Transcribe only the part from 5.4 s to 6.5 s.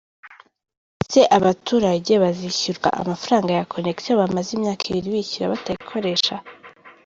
batayikoresha?.